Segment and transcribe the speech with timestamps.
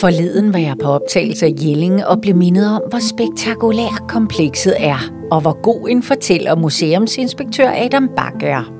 [0.00, 5.12] Forleden var jeg på optagelse af Jelling og blev mindet om, hvor spektakulær komplekset er,
[5.30, 8.72] og hvor god en fortæller museumsinspektør Adam Bak er.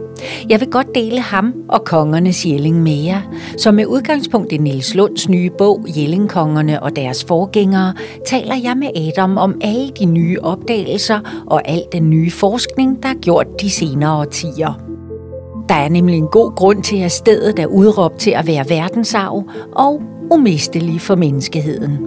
[0.49, 3.21] Jeg vil godt dele ham og kongernes Jelling med jer,
[3.59, 7.95] så med udgangspunkt i Nils Lunds nye bog Jellingkongerne og deres forgængere,
[8.27, 13.09] taler jeg med Adam om alle de nye opdagelser og al den nye forskning, der
[13.09, 14.90] er gjort de senere årtier.
[15.71, 19.45] Der er nemlig en god grund til, at stedet er udråbt til at være verdensarv
[19.73, 22.07] og umistelig for menneskeheden.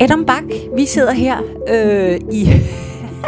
[0.00, 0.44] Adam Bak,
[0.76, 2.48] vi sidder her øh, i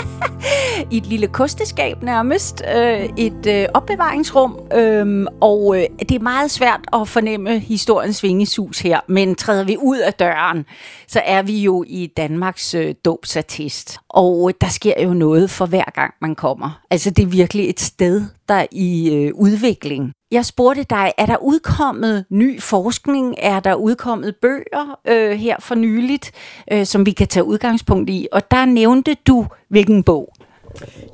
[0.90, 6.50] i et lille kosteskab nærmest, øh, et øh, opbevaringsrum, øh, og øh, det er meget
[6.50, 10.64] svært at fornemme historiens vingesus her, men træder vi ud af døren,
[11.08, 15.66] så er vi jo i Danmarks øh, dobsartist, og øh, der sker jo noget for
[15.66, 16.80] hver gang man kommer.
[16.90, 20.12] Altså det er virkelig et sted, der er i øh, udvikling.
[20.34, 23.34] Jeg spurgte dig, er der udkommet ny forskning?
[23.38, 26.32] Er der udkommet bøger øh, her for nyligt,
[26.72, 28.28] øh, som vi kan tage udgangspunkt i?
[28.32, 30.34] Og der nævnte du, hvilken bog?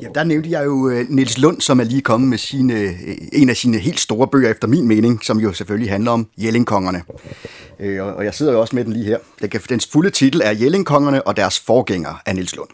[0.02, 2.92] Ja, der nævnte jeg jo Nils Niels Lund, som er lige kommet med sine, øh,
[3.32, 7.02] en af sine helt store bøger, efter min mening, som jo selvfølgelig handler om Jellingkongerne.
[7.80, 9.58] Øh, og jeg sidder jo også med den lige her.
[9.68, 12.68] Dens fulde titel er Jellingkongerne og deres forgængere af Niels Lund.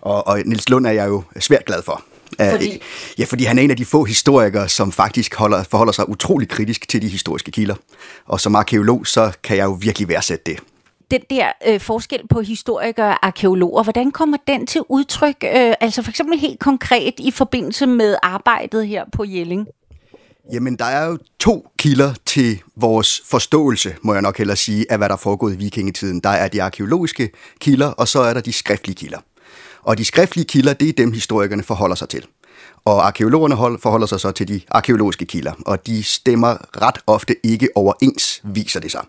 [0.00, 2.02] Og, og Niels Lund er jeg jo svært glad for.
[2.38, 2.82] Fordi?
[3.18, 6.48] Ja, fordi han er en af de få historikere, som faktisk holder, forholder sig utrolig
[6.48, 7.74] kritisk til de historiske kilder.
[8.26, 10.60] Og som arkeolog, så kan jeg jo virkelig værdsætte det
[11.10, 16.02] den der øh, forskel på historikere og arkeologer, hvordan kommer den til udtryk, øh, altså
[16.02, 19.66] for eksempel helt konkret i forbindelse med arbejdet her på Jelling?
[20.52, 24.98] Jamen, der er jo to kilder til vores forståelse, må jeg nok hellere sige, af
[24.98, 26.20] hvad der er foregået i vikingetiden.
[26.20, 29.18] Der er de arkeologiske kilder, og så er der de skriftlige kilder.
[29.82, 32.26] Og de skriftlige kilder, det er dem, historikerne forholder sig til.
[32.84, 37.68] Og arkeologerne forholder sig så til de arkeologiske kilder, og de stemmer ret ofte ikke
[37.74, 39.04] overens, viser det sig.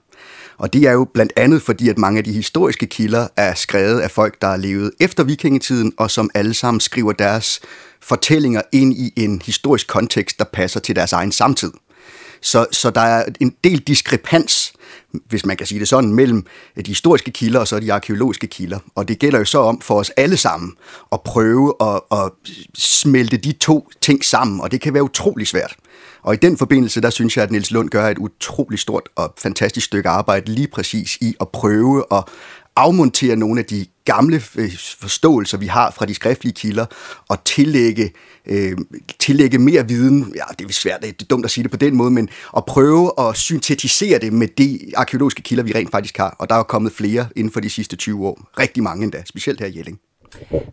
[0.57, 3.99] Og det er jo blandt andet fordi, at mange af de historiske kilder er skrevet
[3.99, 7.59] af folk, der er levet efter vikingetiden, og som alle sammen skriver deres
[8.01, 11.71] fortællinger ind i en historisk kontekst, der passer til deres egen samtid.
[12.41, 14.60] Så, så der er en del diskrepans,
[15.29, 16.45] hvis man kan sige det sådan, mellem
[16.75, 18.79] de historiske kilder og så de arkeologiske kilder.
[18.95, 20.73] Og det gælder jo så om for os alle sammen
[21.11, 22.31] at prøve at, at
[22.77, 25.75] smelte de to ting sammen, og det kan være utrolig svært.
[26.23, 29.33] Og i den forbindelse, der synes jeg, at Niels Lund gør et utrolig stort og
[29.37, 32.23] fantastisk stykke arbejde lige præcis i at prøve at
[32.75, 36.85] afmontere nogle af de gamle øh, forståelser, vi har fra de skriftlige kilder,
[37.27, 38.11] og tillægge,
[38.45, 38.77] øh,
[39.19, 41.95] tillægge mere viden, ja, det er svært, det er dumt at sige det på den
[41.95, 46.35] måde, men at prøve at syntetisere det med de arkeologiske kilder, vi rent faktisk har.
[46.39, 48.49] Og der er kommet flere inden for de sidste 20 år.
[48.59, 49.99] Rigtig mange endda, specielt her i Jelling.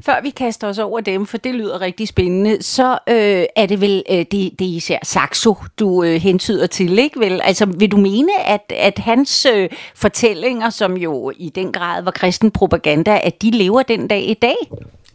[0.07, 3.81] Før vi kaster os over dem, for det lyder rigtig spændende, så øh, er det
[3.81, 7.41] vel øh, det, det er især Saxo, du øh, hentyder til, ikke vel?
[7.45, 12.11] Altså vil du mene, at, at hans øh, fortællinger, som jo i den grad var
[12.11, 14.57] kristen propaganda, at de lever den dag i dag?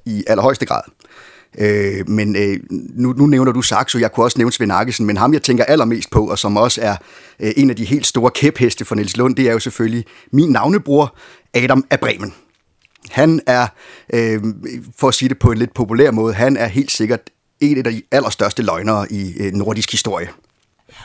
[0.05, 0.81] I allerhøjeste grad.
[1.57, 5.17] Øh, men øh, nu, nu nævner du Saxo, jeg kunne også nævne Svend Arkesen, men
[5.17, 6.95] ham jeg tænker allermest på, og som også er
[7.39, 10.49] øh, en af de helt store kæpheste for Niels Lund, det er jo selvfølgelig min
[10.49, 11.15] navnebror,
[11.53, 12.33] Adam af Bremen.
[13.13, 13.67] Han er,
[14.13, 14.43] øh,
[14.97, 17.19] for at sige det på en lidt populær måde, han er helt sikkert
[17.59, 20.29] en af de allerstørste løgnere i øh, nordisk historie.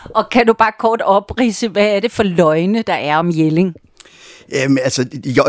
[0.04, 3.74] Og kan du bare kort oprise, hvad er det for løgne, der er om Jelling?
[4.52, 5.06] Jamen, altså,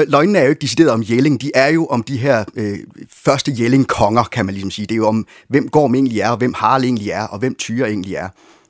[0.07, 2.79] løgnene er jo ikke decideret om Jelling, de er jo om de her øh,
[3.13, 4.85] første Jelling-konger, kan man ligesom sige.
[4.85, 7.55] Det er jo om, hvem Gorm egentlig er, og hvem Harald egentlig er, og hvem
[7.55, 8.29] Tyre egentlig er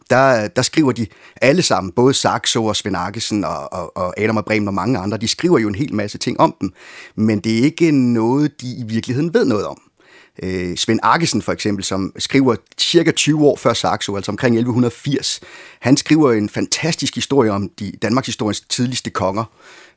[0.09, 1.08] der, der skriver de
[1.42, 5.00] alle sammen, både Saxo og Svend Arkesen og, og, og Adam og Bremen og mange
[5.00, 6.74] andre, de skriver jo en hel masse ting om dem,
[7.16, 9.81] men det er ikke noget, de i virkeligheden ved noget om.
[10.44, 15.40] Øh, Svend Arkesen for eksempel, som skriver cirka 20 år før Saxo, altså omkring 1180,
[15.80, 19.44] han skriver en fantastisk historie om de Danmarks historiens tidligste konger,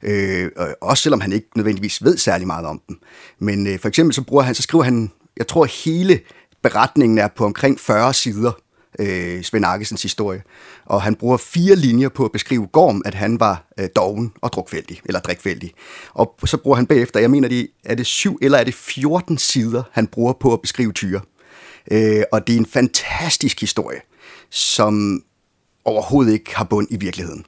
[0.02, 0.50] øh,
[0.80, 2.98] også selvom han ikke nødvendigvis ved særlig meget om dem.
[3.38, 6.20] Men øh, for eksempel så, bruger han, så skriver han, jeg tror hele
[6.62, 8.52] beretningen er på omkring 40 sider,
[8.98, 10.42] øh, Svend Arkesens historie.
[10.84, 14.52] Og han bruger fire linjer på at beskrive Gorm, at han var øh, doven og
[14.52, 15.72] drukfældig, eller drikfældig.
[16.14, 19.38] Og så bruger han bagefter, jeg mener, det, er det syv eller er det 14
[19.38, 21.20] sider, han bruger på at beskrive Tyre.
[21.90, 24.00] Øh, og det er en fantastisk historie,
[24.50, 25.22] som
[25.84, 27.44] overhovedet ikke har bund i virkeligheden.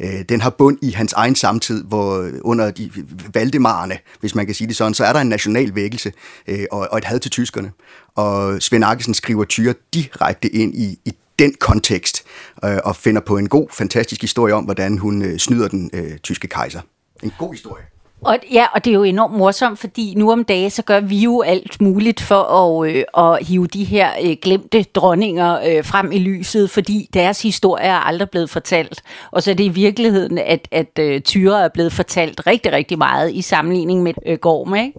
[0.00, 2.90] Øh, den har bund i hans egen samtid, hvor øh, under de
[3.34, 6.12] Valdemarerne, hvis man kan sige det sådan, så er der en national vækkelse
[6.48, 7.72] øh, og, og et had til tyskerne.
[8.14, 12.24] Og Svend Arkesen skriver Tyre direkte ind i, i den kontekst
[12.64, 16.18] øh, og finder på en god, fantastisk historie om, hvordan hun øh, snyder den øh,
[16.18, 16.80] tyske kejser.
[17.22, 17.84] En god historie.
[18.24, 21.18] Og, ja, og det er jo enormt morsomt, fordi nu om dagen, så gør vi
[21.18, 26.12] jo alt muligt for at, øh, at hive de her øh, glemte dronninger øh, frem
[26.12, 29.02] i lyset, fordi deres historie er aldrig blevet fortalt.
[29.30, 32.98] Og så er det i virkeligheden, at, at øh, Tyre er blevet fortalt rigtig, rigtig
[32.98, 34.92] meget i sammenligning med øh, Gorm, ikke?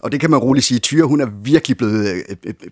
[0.00, 0.78] Og det kan man roligt sige.
[0.80, 2.70] Tyre, hun er virkelig blevet øh, øh, øh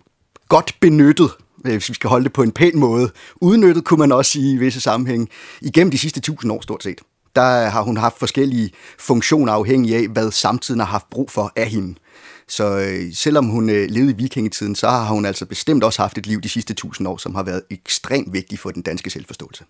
[0.49, 1.29] godt benyttet
[1.65, 3.11] øh, hvis vi skal holde det på en pæn måde.
[3.41, 5.29] Udnyttet, kunne man også sige i visse sammenhæng,
[5.61, 7.01] igennem de sidste tusind år stort set
[7.35, 11.67] der har hun haft forskellige funktioner afhængig af, hvad samtiden har haft brug for af
[11.67, 11.95] hende.
[12.47, 16.17] Så øh, selvom hun øh, levede i vikingetiden, så har hun altså bestemt også haft
[16.17, 19.63] et liv de sidste tusind år, som har været ekstremt vigtigt for den danske selvforståelse.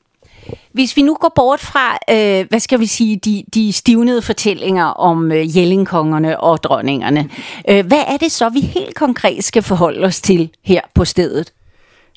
[0.73, 4.85] Hvis vi nu går bort fra, øh, hvad skal vi sige, de, de stivnede fortællinger
[4.85, 7.29] om øh, jellingkongerne og dronningerne,
[7.69, 11.53] øh, hvad er det så, vi helt konkret skal forholde os til her på stedet?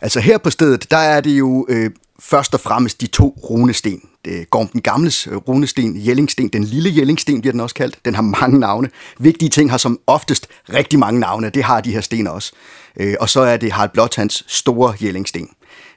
[0.02, 1.90] Altså her på stedet, der er det jo øh,
[2.20, 4.00] først og fremmest de to runesten.
[4.26, 7.98] Øh, det Gorm den Gamles øh, runesten, Jellingsten, den lille Jellingsten bliver den også kaldt.
[8.04, 8.88] Den har mange navne.
[9.18, 12.52] Vigtige ting har som oftest rigtig mange navne, det har de her sten også.
[13.00, 15.48] Øh, og så er det Harald Blåtands store Jellingsten.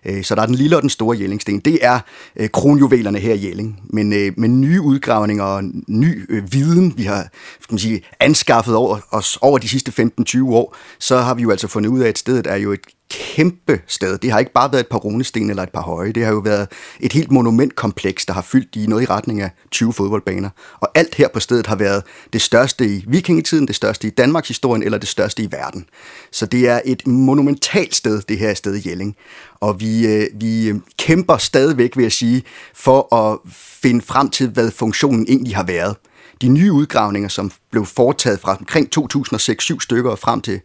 [0.05, 1.59] Øh, så der er den lille og den store Jellingsten.
[1.59, 1.99] Det er
[2.35, 3.79] øh, kronjuvelerne her i Jelling.
[3.83, 7.27] Men øh, med nye udgravninger og ny viden, vi har
[7.61, 11.51] skal man sige, anskaffet over os over de sidste 15-20 år, så har vi jo
[11.51, 14.17] altså fundet ud af, at stedet er jo et kæmpe sted.
[14.17, 16.11] Det har ikke bare været et par runesten eller et par høje.
[16.11, 16.67] Det har jo været
[16.99, 20.49] et helt monumentkompleks, der har fyldt i noget i retning af 20 fodboldbaner.
[20.79, 24.47] Og alt her på stedet har været det største i vikingetiden, det største i Danmarks
[24.47, 25.85] historien eller det største i verden.
[26.31, 29.15] Så det er et monumentalt sted, det her sted i Jelling.
[29.59, 32.43] Og vi, øh, vi øh, kæmper stadigvæk, vil jeg sige,
[32.73, 35.95] for at finde frem til, hvad funktionen egentlig har været.
[36.41, 40.61] De nye udgravninger, som blev foretaget fra omkring 2006-7 stykker og frem til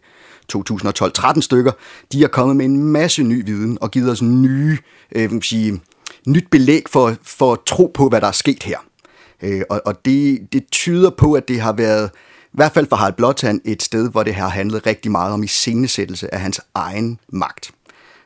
[0.55, 1.71] 2012-13 stykker,
[2.11, 4.77] de er kommet med en masse ny viden og givet os nye,
[5.15, 5.81] øh, vil sige,
[6.27, 8.77] nyt belæg for, for at tro på, hvad der er sket her.
[9.41, 12.11] Øh, og og det, det tyder på, at det har været,
[12.45, 15.43] i hvert fald for Harald Blåtand, et sted, hvor det har handlet rigtig meget om
[15.43, 17.71] iscenesættelse af hans egen magt.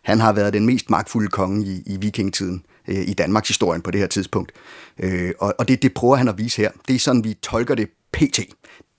[0.03, 3.91] Han har været den mest magtfulde konge i, i vikingetiden øh, i Danmarks historien på
[3.91, 4.51] det her tidspunkt.
[4.99, 6.71] Øh, og, og det, det prøver han at vise her.
[6.87, 8.39] Det er sådan, vi tolker det pt.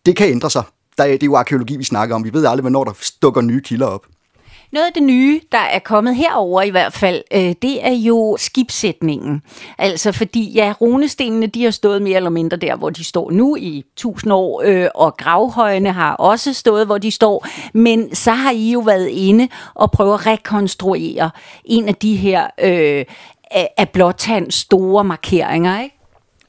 [0.06, 0.62] Det kan ændre sig
[0.98, 2.24] der, det er jo arkeologi, vi snakker om.
[2.24, 4.06] Vi ved aldrig, hvornår der stukker nye kilder op.
[4.72, 8.36] Noget af det nye, der er kommet herover i hvert fald, øh, det er jo
[8.40, 9.42] skibsætningen.
[9.78, 13.56] Altså fordi, ja, runestenene, de har stået mere eller mindre der, hvor de står nu
[13.56, 17.46] i tusind år, øh, og gravhøjene har også stået, hvor de står.
[17.74, 21.30] Men så har I jo været inde og prøve at rekonstruere
[21.64, 23.04] en af de her øh,
[23.76, 25.98] af blåtands store markeringer, ikke?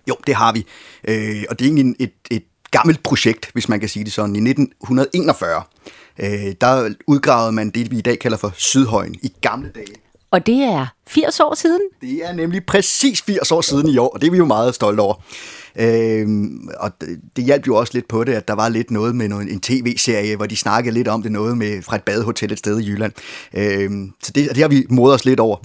[0.10, 0.66] Jo, det har vi.
[1.08, 4.36] Øh, og det er egentlig et, et gammelt projekt, hvis man kan sige det sådan.
[4.36, 5.64] I 1941,
[6.20, 9.96] øh, der udgravede man det, vi i dag kalder for Sydhøjen i gamle dage.
[10.32, 11.82] Og det er 80 år siden?
[12.02, 14.76] Det er nemlig præcis 80 år siden i år, og det er vi jo meget
[14.76, 15.16] stolte over.
[15.76, 16.92] Øhm, og
[17.36, 19.60] det, hjalp jo også lidt på det, at der var lidt noget med noget, en
[19.60, 22.90] tv-serie, hvor de snakkede lidt om det, noget med fra et badehotel et sted i
[22.90, 23.12] Jylland.
[23.54, 25.58] Øhm, så det, det har vi modet os lidt over.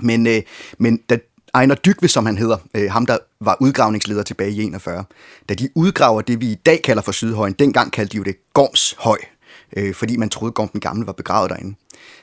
[0.00, 0.42] Men, øh,
[0.78, 1.18] men da
[1.56, 5.04] Ejner Dykve, som han hedder, øh, ham der var udgravningsleder tilbage i 41,
[5.48, 8.36] da de udgraver det, vi i dag kalder for Sydhøjen, dengang kaldte de jo det
[8.52, 9.18] Gormshøj,
[9.76, 11.76] øh, fordi man troede, Gorm den Gamle var begravet derinde.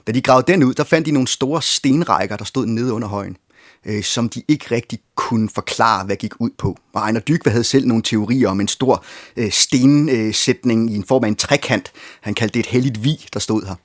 [0.08, 3.08] Da de gravede den ud, der fandt de nogle store stenrækker, der stod nede under
[3.08, 3.38] højen,
[3.86, 6.78] øh, som de ikke rigtig kunne forklare, hvad gik ud på.
[6.94, 9.06] Og Ejner Dykve havde selv nogle teorier om en stor
[9.38, 11.92] øh, stensætning i en form af en trekant.
[12.22, 13.76] Han kaldte det et helligt vi, der stod her.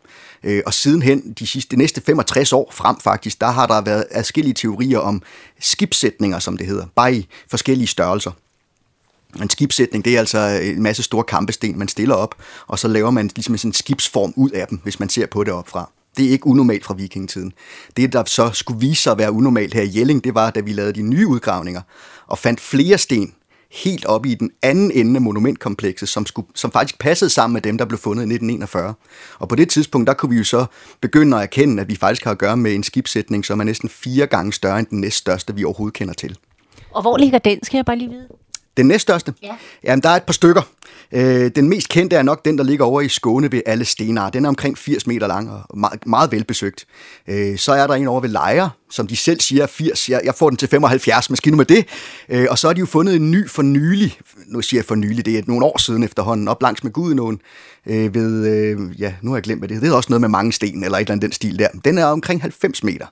[0.44, 4.04] Øh, og sidenhen, de, sidste, de næste 65 år frem faktisk, der har der været
[4.10, 5.22] adskillige teorier om
[5.60, 8.30] skibssætninger, som det hedder, bare i forskellige størrelser.
[9.42, 12.34] En skibssætning, det er altså en masse store kampesten, man stiller op,
[12.66, 15.44] og så laver man ligesom sådan en skibsform ud af dem, hvis man ser på
[15.44, 15.90] det opfra.
[16.16, 17.52] Det er ikke unormalt fra vikingetiden.
[17.96, 20.60] Det, der så skulle vise sig at være unormalt her i Jelling, det var, da
[20.60, 21.80] vi lavede de nye udgravninger,
[22.26, 23.34] og fandt flere sten,
[23.70, 27.62] helt oppe i den anden ende af monumentkomplekset, som, skulle, som faktisk passede sammen med
[27.62, 28.94] dem, der blev fundet i 1941.
[29.38, 30.66] Og på det tidspunkt, der kunne vi jo så
[31.00, 33.88] begynde at erkende, at vi faktisk har at gøre med en skibssætning, som er næsten
[33.88, 36.36] fire gange større end den næststørste, vi overhovedet kender til.
[36.90, 38.28] Og hvor ligger den, skal jeg bare lige vide?
[38.76, 39.34] Den næststørste?
[39.42, 39.56] Ja.
[39.84, 40.62] Jamen, der er et par stykker.
[41.12, 44.30] Øh, den mest kendte er nok den, der ligger over i Skåne ved alle stenar.
[44.30, 46.86] Den er omkring 80 meter lang og meget, meget velbesøgt.
[47.28, 50.08] Øh, så er der en over ved Lejre, som de selv siger er 80.
[50.08, 51.86] Jeg, jeg får den til 75, maskine med det.
[52.28, 54.94] Øh, og så har de jo fundet en ny for nylig, nu siger jeg for
[54.94, 57.40] nylig, det er nogle år siden efterhånden, op langs med Gudenåen,
[57.86, 60.28] øh, ved, øh, ja, nu har jeg glemt, hvad det Det er også noget med
[60.28, 61.68] mange sten, eller et eller andet den stil der.
[61.84, 63.06] Den er omkring 90 meter.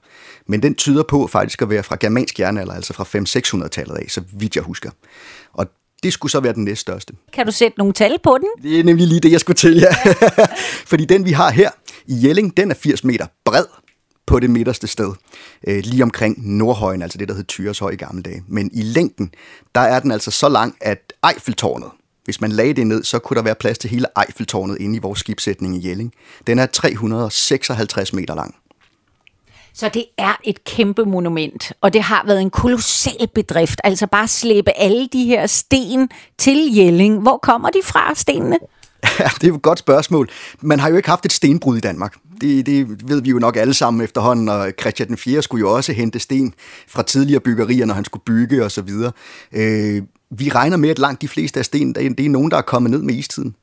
[0.48, 4.22] Men den tyder på faktisk at være fra germansk jernalder, altså fra 500-600-tallet af, så
[4.32, 4.90] vidt jeg husker.
[5.52, 5.66] Og
[6.02, 7.12] det skulle så være den næststørste.
[7.32, 8.48] Kan du sætte nogle tal på den?
[8.62, 9.94] Det er nemlig lige det, jeg skulle til, ja.
[10.90, 11.70] Fordi den, vi har her
[12.06, 13.64] i Jelling, den er 80 meter bred
[14.26, 15.12] på det midterste sted,
[15.66, 18.44] øh, lige omkring Nordhøjen, altså det, der hed Tyreshøj i gamle dage.
[18.48, 19.30] Men i længden,
[19.74, 21.90] der er den altså så lang, at Eiffeltårnet,
[22.24, 24.98] Hvis man lagde det ned, så kunne der være plads til hele Eiffeltårnet inde i
[24.98, 26.12] vores skibsætning i Jelling.
[26.46, 28.54] Den er 356 meter lang.
[29.74, 33.80] Så det er et kæmpe monument, og det har været en kolossal bedrift.
[33.84, 37.22] Altså bare slæbe alle de her sten til Jelling.
[37.22, 38.58] Hvor kommer de fra, stenene?
[39.20, 40.28] Ja, det er jo et godt spørgsmål.
[40.60, 42.14] Man har jo ikke haft et stenbrud i Danmark.
[42.40, 45.42] Det, det ved vi jo nok alle sammen efterhånden, og Christian den 4.
[45.42, 46.54] skulle jo også hente sten
[46.88, 48.88] fra tidligere byggerier, når han skulle bygge osv.
[49.52, 52.62] Øh, vi regner med, at langt de fleste af sten, det er nogen, der er
[52.62, 53.54] kommet ned med istiden.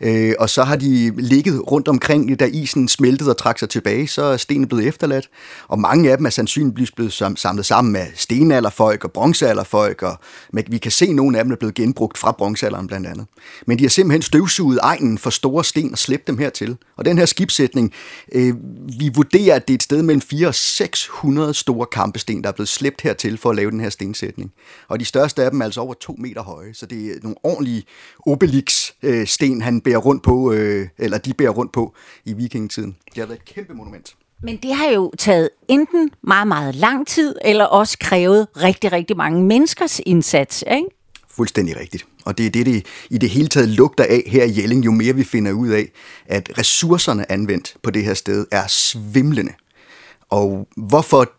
[0.00, 4.08] Øh, og så har de ligget rundt omkring, da isen smeltede og trak sig tilbage,
[4.08, 5.30] så er stenene blevet efterladt.
[5.68, 10.16] Og mange af dem er sandsynligvis blevet samlet sammen med stenalderfolk og bronzealderfolk, og
[10.68, 13.26] vi kan se, at nogle af dem er blevet genbrugt fra bronzealderen blandt andet.
[13.66, 16.76] Men de har simpelthen støvsuget egnen for store sten og slæbt dem hertil.
[16.96, 17.92] Og den her skibsætning,
[18.32, 18.54] øh,
[18.98, 22.52] vi vurderer, at det er et sted mellem 400 og 600 store kampesten, der er
[22.52, 24.52] blevet slæbt hertil for at lave den her stensætning.
[24.88, 27.36] Og de største af dem er altså over to meter høje, så det er nogle
[27.42, 27.84] ordentlige
[28.26, 32.96] Obelix-sten, øh, han bærer rundt på, øh, eller de bærer rundt på i vikingetiden.
[33.04, 34.16] Det har været et kæmpe monument.
[34.42, 39.16] Men det har jo taget enten meget, meget lang tid, eller også krævet rigtig, rigtig
[39.16, 40.86] mange menneskers indsats, ikke?
[41.30, 42.06] Fuldstændig rigtigt.
[42.24, 44.90] Og det er det, det i det hele taget lugter af her i Jelling, jo
[44.90, 45.92] mere vi finder ud af,
[46.26, 49.52] at ressourcerne anvendt på det her sted er svimlende.
[50.30, 51.32] Og hvorfor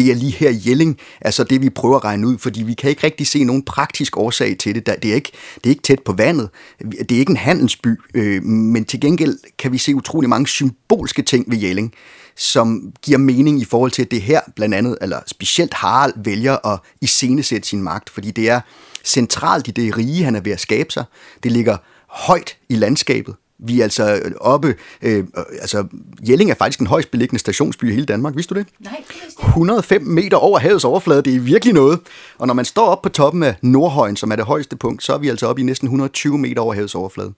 [0.00, 2.74] det er lige her i Jelling, altså det vi prøver at regne ud, fordi vi
[2.74, 4.86] kan ikke rigtig se nogen praktisk årsag til det.
[4.86, 6.48] Det er ikke, det er ikke tæt på vandet,
[6.80, 11.22] det er ikke en handelsby, øh, men til gengæld kan vi se utrolig mange symbolske
[11.22, 11.92] ting ved Jelling,
[12.36, 16.66] som giver mening i forhold til, at det her blandt andet, eller specielt Harald vælger
[16.66, 18.60] at iscenesætte sin magt, fordi det er
[19.04, 21.04] centralt i det rige, han er ved at skabe sig.
[21.42, 21.76] Det ligger
[22.06, 23.34] højt i landskabet.
[23.62, 25.24] Vi er altså oppe, øh,
[25.60, 25.84] altså
[26.28, 28.66] Jelling er faktisk den højst beliggende stationsby i hele Danmark, vidste du det?
[28.80, 29.04] Nej,
[29.48, 32.00] 105 meter over havets overflade, det er virkelig noget.
[32.38, 35.14] Og når man står op på toppen af Nordhøjen, som er det højeste punkt, så
[35.14, 37.32] er vi altså oppe i næsten 120 meter over havets overflade.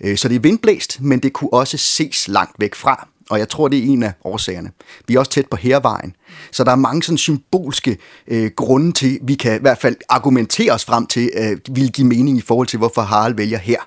[0.00, 3.08] Øh, så det er vindblæst, men det kunne også ses langt væk fra.
[3.30, 4.70] Og jeg tror, det er en af årsagerne.
[5.08, 6.16] Vi er også tæt på Hervejen.
[6.52, 10.72] Så der er mange sådan symbolske øh, grunde til, vi kan i hvert fald argumentere
[10.72, 13.78] os frem til, øh, vil give mening i forhold til, hvorfor Harald vælger her.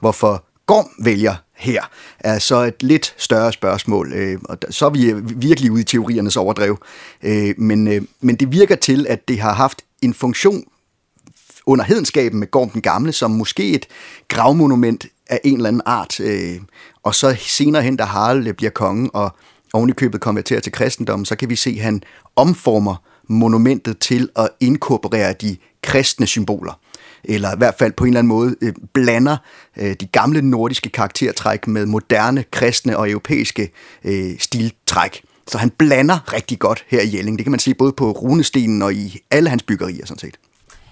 [0.00, 1.82] Hvorfor Gorm vælger her,
[2.18, 4.12] er så et lidt større spørgsmål.
[4.12, 6.78] Øh, og så er vi øh, virkelig ude i teoriernes overdrev.
[7.22, 10.64] Øh, men, øh, men det virker til, at det har haft en funktion
[11.66, 13.86] under hedenskaben med Gorm den Gamle, som måske et
[14.28, 16.20] gravmonument af en eller anden art.
[16.20, 16.56] Øh,
[17.02, 19.36] og så senere hen, da Harald øh, bliver konge og
[19.72, 22.02] ovenikøbet konverterer til kristendommen, så kan vi se, at han
[22.36, 22.96] omformer
[23.28, 26.80] monumentet til at inkorporere de kristne symboler
[27.24, 29.36] eller i hvert fald på en eller anden måde øh, blander
[29.76, 33.70] øh, de gamle nordiske karaktertræk med moderne, kristne og europæiske
[34.04, 35.22] øh, stiltræk.
[35.48, 37.38] Så han blander rigtig godt her i Jelling.
[37.38, 40.36] Det kan man se både på runestenen og i alle hans byggerier sådan set.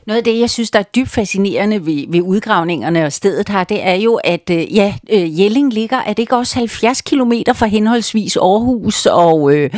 [0.07, 3.65] Noget af det, jeg synes, der er dybt fascinerende ved, ved udgravningerne og stedet her,
[3.65, 7.33] det er jo, at øh, ja, øh, Jelling ligger, er det ikke også 70 km
[7.55, 9.71] fra henholdsvis Aarhus og øh,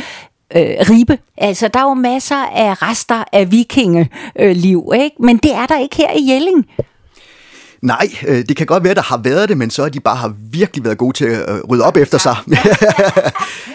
[0.55, 1.17] øh, Ribe.
[1.37, 5.15] Altså, der er jo masser af rester af vikingeliv, ikke?
[5.19, 6.65] men det er der ikke her i Jelling.
[7.81, 10.15] Nej, øh, det kan godt være, der har været det, men så er de bare
[10.15, 12.35] har virkelig været gode til at rydde op efter sig.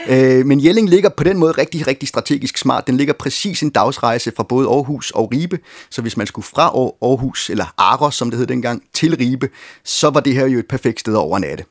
[0.09, 2.87] Øh, men Jelling ligger på den måde rigtig, rigtig strategisk smart.
[2.87, 5.59] Den ligger præcis en dagsrejse fra både Aarhus og Ribe.
[5.91, 6.62] Så hvis man skulle fra
[7.02, 9.49] Aarhus, eller Aros, som det hed dengang, til Ribe,
[9.85, 11.64] så var det her jo et perfekt sted at overnatte.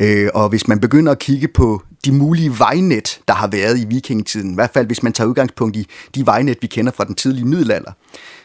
[0.00, 3.84] Øh, og hvis man begynder at kigge på de mulige vejnet, der har været i
[3.84, 7.14] vikingetiden, i hvert fald hvis man tager udgangspunkt i de vejnet, vi kender fra den
[7.14, 7.92] tidlige middelalder,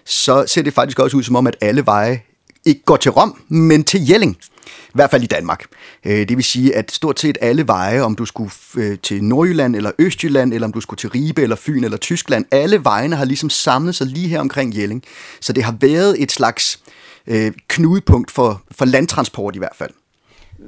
[0.06, 2.22] så ser det faktisk også ud som om, at alle veje
[2.66, 4.38] ikke går til Rom, men til Jelling.
[4.66, 5.66] I hvert fald i Danmark.
[6.06, 9.76] Øh, det vil sige, at stort set alle veje, om du skulle øh, til Nordjylland
[9.76, 13.26] eller Østjylland, eller om du skulle til Ribe eller Fyn eller Tyskland, alle vejene har
[13.26, 15.04] ligesom samlet sig lige her omkring Jelling.
[15.42, 16.80] Så det har været et slags
[17.28, 19.92] øh, knudepunkt for, for landtransport i hvert fald.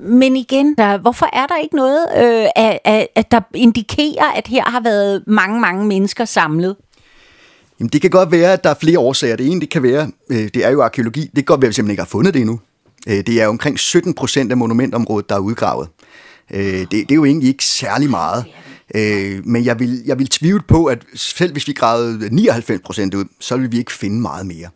[0.01, 4.47] Men igen, der, hvorfor er der ikke noget, øh, at, at, at der indikerer, at
[4.47, 6.75] her har været mange, mange mennesker samlet?
[7.79, 9.35] Jamen, det kan godt være, at der er flere årsager.
[9.35, 11.21] Det ene, det kan være, øh, det er jo arkeologi.
[11.21, 12.59] Det kan godt være, at vi simpelthen ikke har fundet det endnu.
[13.07, 15.87] Øh, det er omkring 17 procent af monumentområdet, der er udgravet.
[16.51, 18.45] Øh, det, det er jo egentlig ikke særlig meget.
[18.95, 23.13] Øh, men jeg vil, jeg vil tvivle på, at selv hvis vi gravede 99 procent
[23.13, 24.69] ud, så vil vi ikke finde meget mere.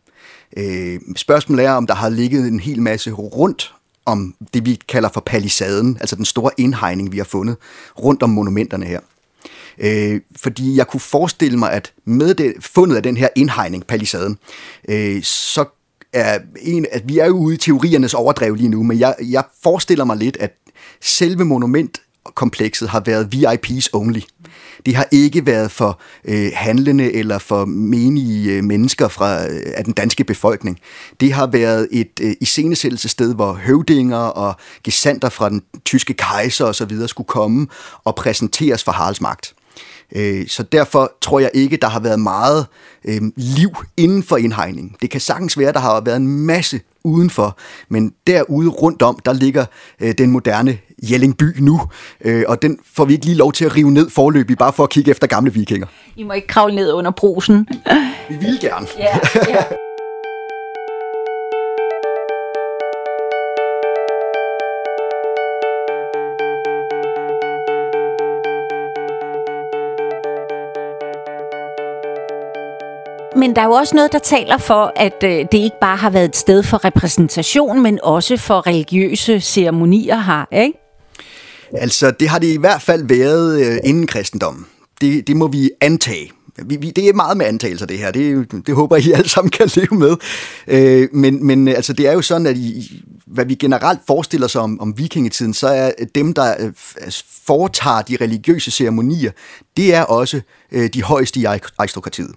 [0.58, 3.74] Øh, spørgsmålet er, om der har ligget en hel masse rundt
[4.06, 7.58] om det, vi kalder for palisaden, altså den store indhegning, vi har fundet
[8.00, 9.00] rundt om monumenterne her.
[9.78, 14.38] Øh, fordi jeg kunne forestille mig, at med det, fundet af den her indhegning, palisaden,
[14.90, 15.66] øh, så
[16.14, 19.44] er en, at vi er jo ude i teoriernes overdrev lige nu, men jeg, jeg
[19.64, 20.58] forestiller mig lidt, at
[21.02, 24.22] selve monumentkomplekset har været VIP's only.
[24.86, 29.84] Det har ikke været for øh, handlende eller for menige øh, mennesker fra øh, af
[29.84, 30.80] den danske befolkning.
[31.20, 37.08] Det har været et øh, iscenesættelsessted, hvor høvdinger og gesanter fra den tyske kejser osv.
[37.08, 37.68] skulle komme
[38.04, 39.54] og præsenteres for Haralds magt.
[40.15, 42.65] Øh, så derfor tror jeg ikke, der har været meget
[43.06, 44.96] øh, liv inden for indhegningen.
[45.01, 47.58] Det kan sagtens være, der har været en masse udenfor,
[47.90, 49.66] men derude rundt om, der ligger
[50.02, 50.78] øh, den moderne
[51.12, 51.82] Jellingby nu,
[52.48, 54.90] og den får vi ikke lige lov til at rive ned forløbig, bare for at
[54.90, 55.88] kigge efter gamle vikinger.
[56.16, 57.68] I må ikke kravle ned under brusen.
[58.30, 58.88] Vi vil gerne.
[59.00, 59.20] Ja,
[59.50, 59.64] ja.
[73.36, 76.10] Men der er jo også noget, der taler for, at øh, det ikke bare har
[76.10, 80.80] været et sted for repræsentation, men også for religiøse ceremonier her, ikke?
[81.74, 84.65] Altså, det har det i hvert fald været øh, inden kristendommen.
[85.01, 86.32] Det, det må vi antage.
[86.65, 88.12] Vi, vi, det er meget med antagelser, det her.
[88.12, 90.15] Det, det håber I alle sammen kan leve med.
[90.68, 94.48] Øh, men, men øh, altså, det er jo sådan, at I, hvad vi generelt forestiller
[94.48, 96.72] sig om, om vikingetiden, så er dem, der øh,
[97.46, 99.32] foretager de religiøse ceremonier,
[99.77, 102.32] det er også øh, de højeste i aristokratiet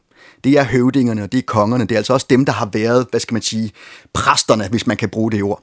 [0.45, 1.85] det er høvdingerne, og det er kongerne.
[1.85, 3.73] Det er altså også dem, der har været, hvad skal man sige,
[4.13, 5.63] præsterne, hvis man kan bruge det ord.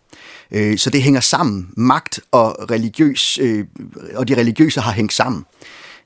[0.51, 1.69] Øh, så det hænger sammen.
[1.77, 3.65] Magt og religiøs, øh,
[4.15, 5.45] og de religiøse har hængt sammen.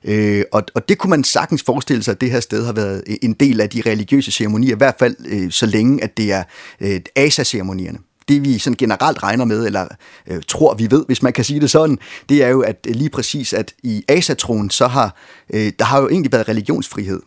[0.04, 3.04] Øh, og, og det kunne man sagtens forestille sig, at det her sted har været
[3.22, 6.42] en del af de religiøse ceremonier, i hvert fald øh, så længe, at det er
[6.80, 7.98] øh, asa-ceremonierne
[8.30, 9.86] det vi sådan generelt regner med, eller
[10.26, 11.98] øh, tror vi ved, hvis man kan sige det sådan,
[12.28, 15.16] det er jo, at lige præcis, at i asatroen, så har,
[15.54, 17.20] øh, der har jo egentlig været religionsfrihed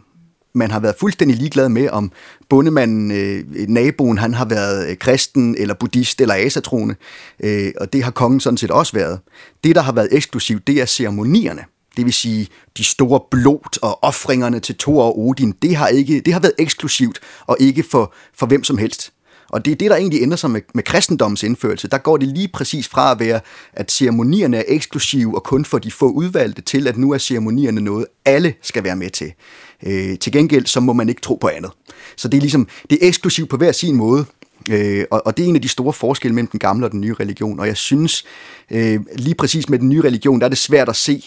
[0.56, 2.12] man har været fuldstændig ligeglad med, om
[2.50, 6.96] bundemanden, øh, naboen, han har været øh, kristen, eller buddhist, eller asatroende,
[7.44, 9.20] øh, og det har kongen sådan set også været.
[9.64, 11.62] Det, der har været eksklusivt, det er ceremonierne.
[11.98, 16.22] Det vil sige, de store blot og offringerne til Thor og Odin, det har, ikke,
[16.22, 19.14] det har været eksklusivt, og ikke for, for hvem som helst.
[19.54, 21.88] Og det er det, der egentlig ændrer sig med, med kristendommens indførelse.
[21.88, 23.40] Der går det lige præcis fra at være,
[23.74, 27.82] at ceremonierne er eksklusive og kun for de få udvalgte, til at nu er ceremonierne
[27.82, 29.34] noget, alle skal være med til.
[29.86, 31.72] Øh, til gengæld, så må man ikke tro på andet.
[32.16, 34.26] Så det er ligesom, det er eksklusivt på hver sin måde,
[34.70, 37.02] Øh, og, og det er en af de store forskelle mellem den gamle og den
[37.02, 37.60] nye religion.
[37.60, 38.26] Og jeg synes,
[38.72, 41.24] øh, lige præcis med den nye religion, der er det svært at se,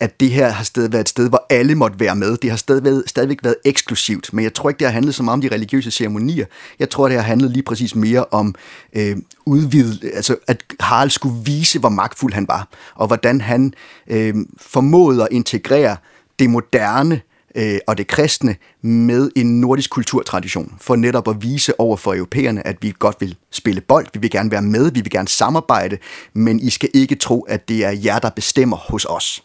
[0.00, 2.36] at det her har stadig været et sted, hvor alle måtte være med.
[2.36, 5.32] Det har stadig stadigvæk været eksklusivt, men jeg tror ikke, det har handlet så meget
[5.32, 6.46] om de religiøse ceremonier.
[6.78, 8.54] Jeg tror, det har handlet lige præcis mere om
[8.96, 13.74] øh, udvidet, altså at Harald skulle vise, hvor magtfuld han var, og hvordan han
[14.06, 15.96] øh, formåede at integrere
[16.38, 17.20] det moderne
[17.54, 22.66] øh, og det kristne med en nordisk kulturtradition, for netop at vise over for europæerne,
[22.66, 25.98] at vi godt vil spille bold, vi vil gerne være med, vi vil gerne samarbejde,
[26.34, 29.42] men I skal ikke tro, at det er jer, der bestemmer hos os.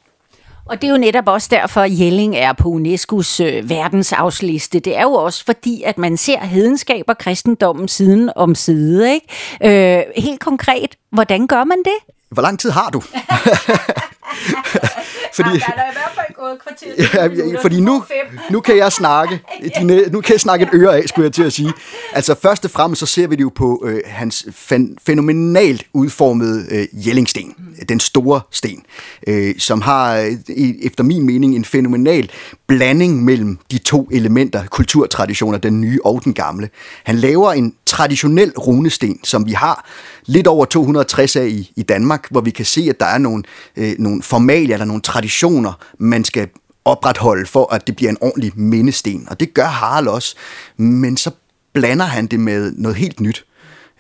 [0.70, 4.80] Og det er jo netop også derfor, at Jelling er på UNESCO's øh, verdensarvsliste.
[4.80, 9.14] Det er jo også fordi, at man ser hedenskab og kristendommen siden om side.
[9.14, 9.98] Ikke?
[9.98, 12.14] Øh, helt konkret, hvordan gør man det?
[12.32, 13.02] Hvor lang tid har du?
[15.34, 17.52] fordi, ja, der er i hvert fald gået kvarter.
[17.54, 18.04] Ja, fordi nu,
[18.50, 19.42] nu kan jeg snakke,
[19.80, 21.74] dine, nu kan jeg snakke et øre af, skulle jeg til at sige.
[22.14, 26.66] Altså først og fremmest så ser vi det jo på øh, hans fan, fænomenalt udformede
[26.72, 27.54] øh, Jellingsten,
[27.90, 28.84] den store sten,
[29.28, 32.32] øh, som har øh, efter min mening en fænomenal
[32.68, 36.70] blanding mellem de to elementer, kulturtraditioner, den nye og den gamle.
[37.04, 39.90] Han laver en traditionel runesten, som vi har
[40.26, 43.44] lidt over 260 af i, i Danmark, hvor vi kan se, at der er nogle,
[43.78, 46.50] øh, nogle formalier eller nogle traditioner, man skal
[46.86, 49.28] opretholde for, at det bliver en ordentlig mindesten.
[49.30, 50.36] Og det gør Harald også.
[50.78, 51.32] Men så
[51.74, 53.46] blander han det med noget helt nyt.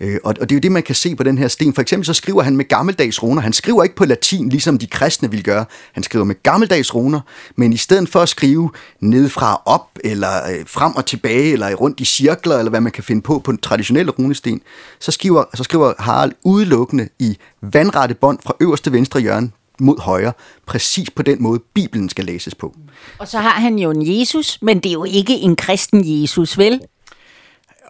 [0.01, 1.73] Øh, og, og det er jo det, man kan se på den her sten.
[1.73, 3.41] For eksempel så skriver han med gammeldags runer.
[3.41, 5.65] Han skriver ikke på latin, ligesom de kristne vil gøre.
[5.93, 7.19] Han skriver med gammeldags runer,
[7.55, 11.99] men i stedet for at skrive nedefra op, eller øh, frem og tilbage, eller rundt
[11.99, 14.61] i cirkler, eller hvad man kan finde på på en traditionel runesten,
[14.99, 20.33] så skriver, så skriver Harald udelukkende i vandrette bånd fra øverste venstre hjørne mod højre,
[20.65, 22.75] præcis på den måde, Bibelen skal læses på.
[23.19, 26.57] Og så har han jo en Jesus, men det er jo ikke en kristen Jesus,
[26.57, 26.81] vel?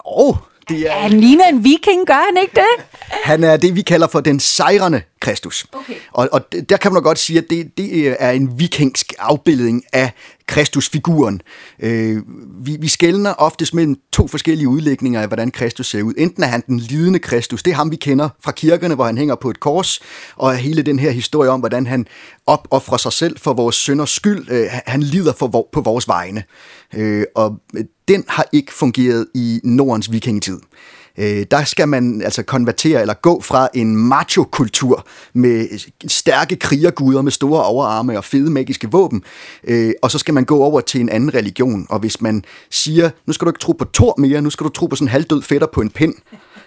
[0.06, 0.36] Åh, oh,
[0.70, 0.92] det er...
[0.92, 2.86] Han ligner en viking, gør han ikke det?
[3.24, 5.66] Han er det, vi kalder for den sejrende Kristus.
[5.74, 5.94] Okay.
[6.14, 10.12] Og, og der kan man godt sige, at det, det er en vikingsk afbildning af
[10.48, 11.42] Kristusfiguren.
[11.80, 12.22] Øh,
[12.66, 16.14] vi, vi skældner oftest mellem to forskellige udlægninger af, hvordan Kristus ser ud.
[16.18, 19.18] Enten er han den lidende Kristus, det er ham, vi kender fra kirkerne, hvor han
[19.18, 20.00] hænger på et kors,
[20.36, 22.08] og hele den her historie om, hvordan han
[22.46, 24.52] opoffrer sig selv for vores synders skyld.
[24.52, 26.44] Øh, han lider for, på vores vegne.
[26.96, 27.58] Øh, og
[28.08, 30.60] den har ikke fungeret i Nordens vikingetid.
[31.18, 35.68] Øh, der skal man altså konvertere eller gå fra en macho-kultur med
[36.08, 39.24] stærke krigerguder med store overarme og fede magiske våben,
[39.64, 41.86] øh, og så skal man gå over til en anden religion.
[41.90, 44.70] Og hvis man siger, nu skal du ikke tro på Thor mere, nu skal du
[44.70, 46.16] tro på sådan en halvdød fætter på en pind,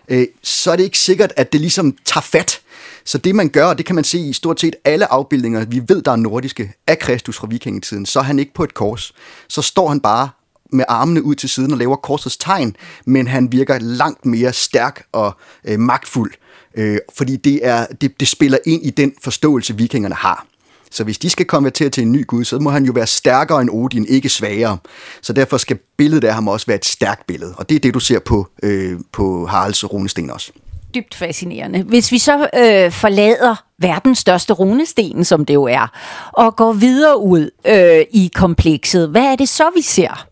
[0.09, 2.61] øh, så er det ikke sikkert, at det ligesom tager fat.
[3.05, 5.83] Så det man gør, og det kan man se i stort set alle afbildninger, vi
[5.89, 9.13] ved, der er nordiske, af Kristus fra vikingetiden, så er han ikke på et kors.
[9.49, 10.29] Så står han bare
[10.73, 15.05] med armene ud til siden og laver korsets tegn, men han virker langt mere stærk
[15.13, 16.33] og øh, magtfuld,
[16.75, 20.47] øh, fordi det, er, det, det spiller ind i den forståelse, vikingerne har.
[20.91, 23.61] Så hvis de skal konvertere til en ny gud, så må han jo være stærkere
[23.61, 24.79] end Odin, ikke svagere.
[25.23, 27.55] Så derfor skal billedet af ham også være et stærkt billede.
[27.57, 30.53] Og det er det, du ser på, øh, på Haralds runesten også.
[30.95, 31.83] Dybt fascinerende.
[31.83, 35.87] Hvis vi så øh, forlader verdens største runesten, som det jo er,
[36.33, 40.27] og går videre ud øh, i komplekset, hvad er det så, vi ser?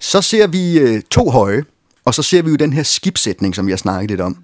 [0.00, 1.64] Så ser vi øh, to høje,
[2.04, 4.36] og så ser vi jo den her skibsætning, som jeg snakkede lidt om.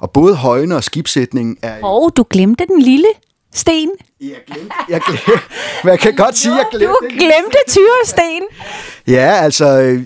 [0.00, 1.82] Og både højene og skibsætningen er...
[1.82, 3.08] Og du glemte den lille
[3.54, 3.90] sten.
[4.20, 5.44] Jeg glemte, jeg glemte,
[5.84, 8.42] men jeg kan godt sige, jeg glemte Du glemte tyresten.
[9.06, 10.02] Ja, altså, øh,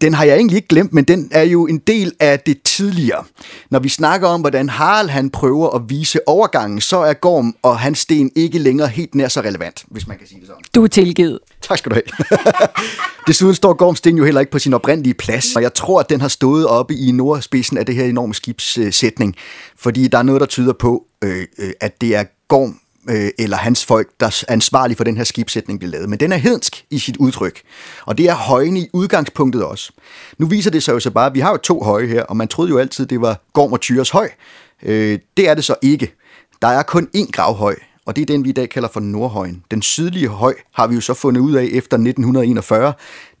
[0.00, 3.24] den har jeg egentlig ikke glemt, men den er jo en del af det tidligere.
[3.70, 7.78] Når vi snakker om, hvordan Harald han prøver at vise overgangen, så er Gorm og
[7.78, 10.62] hans sten ikke længere helt nær så relevant, hvis man kan sige det sådan.
[10.74, 11.38] Du er tilgivet.
[11.62, 12.38] Tak skal du have.
[13.26, 16.10] Desuden står Gorms sten jo heller ikke på sin oprindelige plads, og jeg tror, at
[16.10, 19.34] den har stået oppe i nordspidsen af det her enorme skibssætning,
[19.76, 23.56] fordi der er noget, der tyder på, øh, øh, at det er Gorm, øh, eller
[23.56, 26.08] hans folk, der er ansvarlige for den her skibsætning, bliver lavet.
[26.08, 27.62] Men den er hedensk i sit udtryk,
[28.06, 29.92] og det er højne i udgangspunktet også.
[30.38, 32.36] Nu viser det sig jo så bare, at vi har jo to høje her, og
[32.36, 34.30] man troede jo altid, det var Gorm og Tyres høj.
[34.82, 36.14] Øh, det er det så ikke.
[36.62, 39.64] Der er kun én gravhøj, og det er den, vi i dag kalder for Nordhøjen.
[39.70, 42.92] Den sydlige høj har vi jo så fundet ud af efter 1941.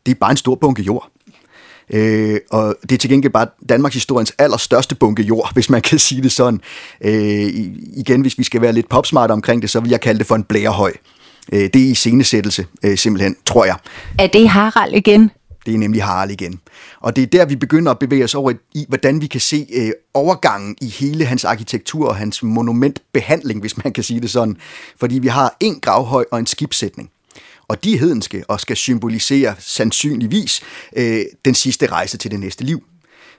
[0.06, 1.10] Det er bare en stor bunke jord.
[1.90, 5.98] Øh, og det er til gengæld bare Danmarks historiens allerstørste bunke jord, hvis man kan
[5.98, 6.60] sige det sådan.
[7.04, 7.50] Øh,
[7.96, 10.34] igen, hvis vi skal være lidt popsmart omkring det, så vil jeg kalde det for
[10.34, 10.92] en blærehøj.
[11.52, 13.76] Øh, det er i scenesættelse, øh, simpelthen, tror jeg.
[14.18, 15.30] Er det Harald igen?
[15.66, 16.60] Det er nemlig Harald igen.
[17.00, 19.66] Og det er der, vi begynder at bevæge os over i, hvordan vi kan se
[19.74, 24.56] øh, overgangen i hele hans arkitektur og hans monumentbehandling, hvis man kan sige det sådan.
[25.00, 27.10] Fordi vi har en gravhøj og en skibsætning
[27.68, 30.62] og de er hedenske og skal symbolisere sandsynligvis
[30.96, 32.82] øh, den sidste rejse til det næste liv.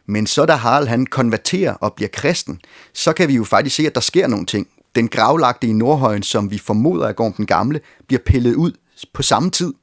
[0.08, 2.62] Men så da Harald han konverterer og bliver kristen,
[2.94, 4.68] så kan vi jo faktisk se, at der sker nogle ting.
[4.96, 8.72] Den gravlagte i Nordhøjen, som vi formoder er Gorm den Gamle, bliver pillet ud
[9.14, 9.74] på samme tid.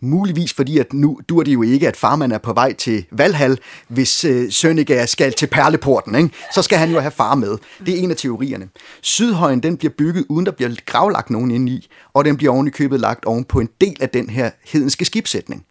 [0.00, 3.58] Muligvis fordi, at nu dur det jo ikke, at farmand er på vej til Valhall,
[3.88, 6.14] hvis øh, Sønnega skal til Perleporten.
[6.14, 6.30] Ikke?
[6.54, 7.58] Så skal han jo have far med.
[7.86, 8.68] Det er en af teorierne.
[9.02, 12.66] Sydhøjen den bliver bygget, uden der bliver gravlagt nogen ind i, og den bliver oven
[12.66, 15.64] i købet lagt oven på en del af den her hedenske skibsætning.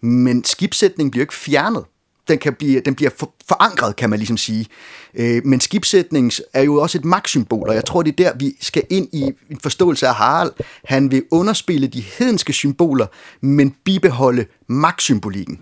[0.00, 1.84] Men skibsætningen bliver ikke fjernet
[2.28, 4.66] den, kan blive, den bliver for, forankret, kan man ligesom sige.
[5.14, 8.56] Øh, men skibsætning er jo også et magtsymbol, og jeg tror, det er der, vi
[8.60, 10.52] skal ind i en forståelse af Harald.
[10.84, 13.06] Han vil underspille de hedenske symboler,
[13.40, 15.60] men bibeholde magtsymbolikken.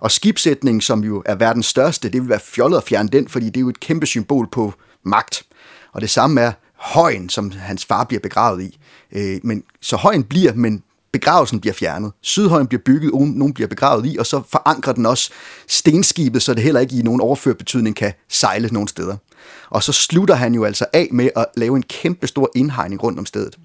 [0.00, 3.46] Og skibsætning, som jo er verdens største, det vil være fjollet at fjerne den, fordi
[3.46, 5.42] det er jo et kæmpe symbol på magt.
[5.92, 8.78] Og det samme er højen, som hans far bliver begravet i.
[9.12, 12.12] Øh, men, så højen bliver, men begravelsen bliver fjernet.
[12.22, 15.30] Sydhøjen bliver bygget, nogen bliver begravet i, og så forankrer den også
[15.68, 19.16] stenskibet, så det heller ikke i nogen overført betydning kan sejle nogen steder.
[19.70, 23.18] Og så slutter han jo altså af med at lave en kæmpe stor indhegning rundt
[23.18, 23.58] om stedet.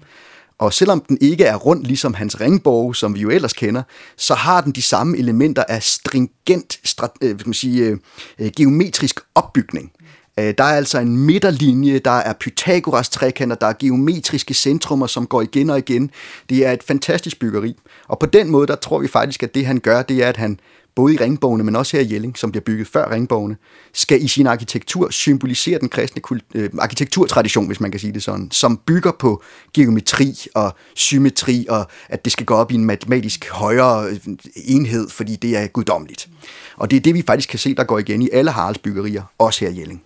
[0.58, 3.82] Og selvom den ikke er rund ligesom hans ringborg, som vi jo ellers kender,
[4.16, 6.80] så har den de samme elementer af stringent
[7.22, 7.98] øh, kan man sige, øh,
[8.38, 9.92] øh geometrisk opbygning.
[10.38, 15.26] Øh, der er altså en midterlinje, der er Pythagoras trekanter, der er geometriske centrummer, som
[15.26, 16.10] går igen og igen.
[16.48, 17.76] Det er et fantastisk byggeri.
[18.08, 20.36] Og på den måde, der tror vi faktisk, at det han gør, det er, at
[20.36, 20.58] han
[20.96, 23.56] både i ringbogene, men også her i Jelling, som bliver bygget før ringbogene,
[23.92, 28.22] skal i sin arkitektur symbolisere den kristne kult, øh, arkitekturtradition, hvis man kan sige det
[28.22, 29.42] sådan, som bygger på
[29.74, 34.18] geometri og symmetri, og at det skal gå op i en matematisk højere øh,
[34.56, 36.28] enhed, fordi det er guddommeligt.
[36.76, 39.22] Og det er det, vi faktisk kan se, der går igen i alle Haralds byggerier,
[39.38, 40.02] også her i Jelling.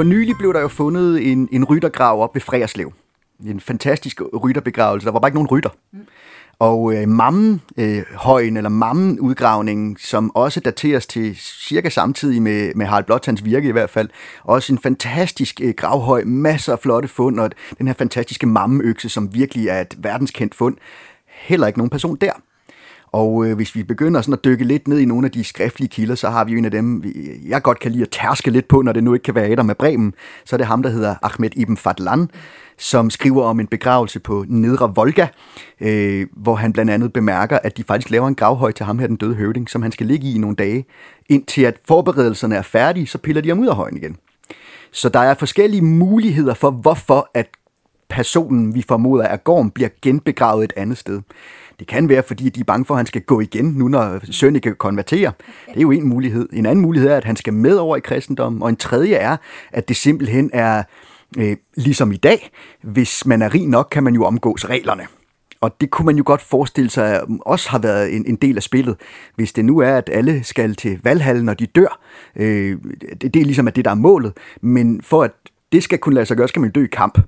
[0.00, 2.92] For nylig blev der jo fundet en, en ryttergrav op ved Frejerslev.
[3.46, 5.04] En fantastisk rytterbegravelse.
[5.04, 5.70] Der var bare ikke nogen rytter.
[5.92, 5.98] Mm.
[6.58, 13.04] Og øh, Mammen-højen, øh, eller Mammen-udgravningen, som også dateres til cirka samtidig med, med Harald
[13.04, 14.08] Blåtands virke i hvert fald,
[14.44, 19.34] også en fantastisk øh, gravhøj, masser af flotte fund, og den her fantastiske Mammenøkse, som
[19.34, 20.76] virkelig er et verdenskendt fund.
[21.26, 22.32] Heller ikke nogen person der.
[23.12, 25.88] Og øh, hvis vi begynder sådan at dykke lidt ned i nogle af de skriftlige
[25.88, 27.04] kilder, så har vi jo en af dem,
[27.48, 29.66] jeg godt kan lide at tærske lidt på, når det nu ikke kan være Adam
[29.66, 30.14] med Bremen.
[30.44, 32.30] Så er det ham, der hedder Ahmed Ibn Fadlan,
[32.78, 35.26] som skriver om en begravelse på Nedre Volga,
[35.80, 39.06] øh, hvor han blandt andet bemærker, at de faktisk laver en gravhøj til ham her,
[39.06, 40.84] den døde høvding, som han skal ligge i i nogle dage.
[41.28, 44.16] Indtil at forberedelserne er færdige, så piller de ham ud af højen igen.
[44.92, 47.48] Så der er forskellige muligheder for, hvorfor at
[48.08, 51.20] personen, vi formoder er Gorm, bliver genbegravet et andet sted.
[51.80, 54.20] Det kan være, fordi de er bange for, at han skal gå igen, nu når
[54.30, 55.32] Sønneke kan konvertere.
[55.68, 56.48] Det er jo en mulighed.
[56.52, 58.62] En anden mulighed er, at han skal med over i kristendommen.
[58.62, 59.36] Og en tredje er,
[59.72, 60.82] at det simpelthen er
[61.38, 62.50] øh, ligesom i dag.
[62.82, 65.02] Hvis man er rig nok, kan man jo omgås reglerne.
[65.60, 68.62] Og det kunne man jo godt forestille sig også har været en, en del af
[68.62, 68.96] spillet.
[69.36, 72.00] Hvis det nu er, at alle skal til Valhall, når de dør,
[72.36, 74.32] øh, det, det er ligesom at det, der er målet.
[74.60, 75.30] Men for at
[75.72, 77.18] det skal kunne lade sig gøre, skal man dø i kamp.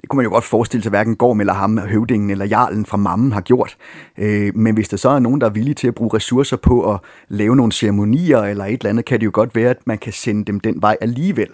[0.00, 2.96] Det kunne man jo godt forestille sig, hverken Gorm eller ham, høvdingen eller jarlen fra
[2.96, 3.76] mammen har gjort.
[4.18, 6.92] Øh, men hvis der så er nogen, der er villige til at bruge ressourcer på
[6.94, 9.98] at lave nogle ceremonier eller et eller andet, kan det jo godt være, at man
[9.98, 11.50] kan sende dem den vej alligevel.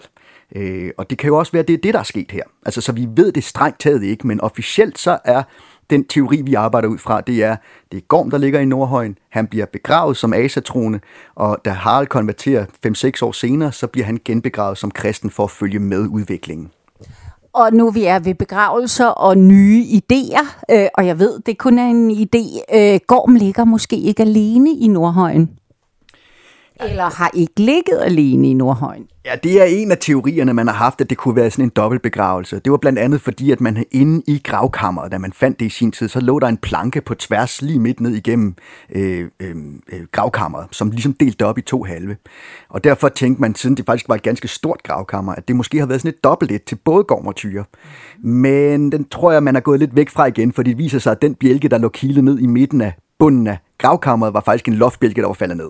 [0.55, 2.43] Øh, og det kan jo også være, at det er det, der er sket her.
[2.65, 5.43] Altså, så vi ved det strengt taget ikke, men officielt så er
[5.89, 7.55] den teori, vi arbejder ud fra, det er,
[7.91, 9.17] det er Gorm, der ligger i Nordhøjen.
[9.29, 10.99] Han bliver begravet som asatrone,
[11.35, 12.65] og da Harald konverterer
[13.21, 16.71] 5-6 år senere, så bliver han genbegravet som kristen for at følge med udviklingen.
[17.57, 21.79] Og nu vi er ved begravelser og nye idéer, øh, og jeg ved, det kun
[21.79, 22.75] er en idé.
[22.75, 25.49] Øh, Gorm ligger måske ikke alene i Nordhøjen.
[26.79, 29.07] Eller har ikke ligget alene i Nordhøjen?
[29.25, 31.71] Ja, det er en af teorierne, man har haft, at det kunne være sådan en
[31.75, 32.59] dobbeltbegravelse.
[32.59, 35.69] Det var blandt andet fordi, at man inde i gravkammeret, da man fandt det i
[35.69, 38.55] sin tid, så lå der en planke på tværs lige midt ned igennem
[38.95, 39.55] øh, øh,
[39.91, 42.17] øh, gravkammeret, som ligesom delte op i to halve.
[42.69, 45.79] Og derfor tænkte man, siden det faktisk var et ganske stort gravkammer, at det måske
[45.79, 47.63] har været sådan et dobbelt et til både Gorm og Tyre.
[48.19, 51.11] Men den tror jeg, man er gået lidt væk fra igen, for det viser sig,
[51.11, 54.67] at den bjælke, der lå kilet ned i midten af bunden af gravkammeret, var faktisk
[54.67, 55.69] en loftbjælke, der var faldet ned.